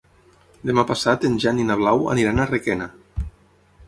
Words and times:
Demà 0.69 0.85
passat 0.91 1.27
en 1.29 1.35
Jan 1.43 1.59
i 1.63 1.67
na 1.67 1.77
Blau 1.81 2.01
aniran 2.13 2.41
a 2.41 2.47
Requena. 2.53 2.89